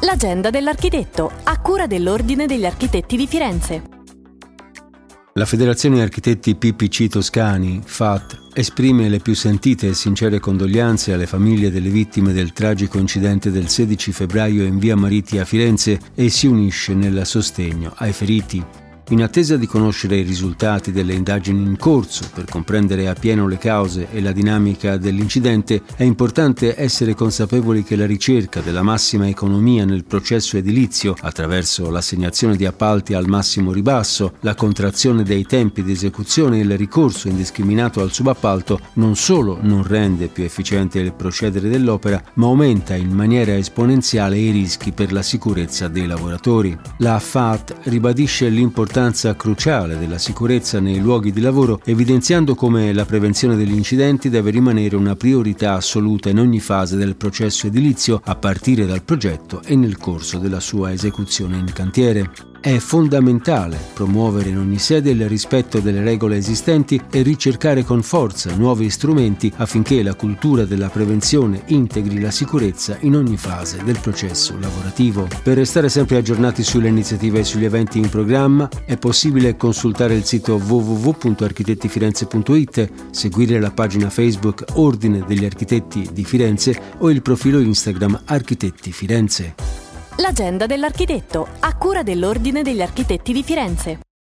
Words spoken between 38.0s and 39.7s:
al subappalto, non solo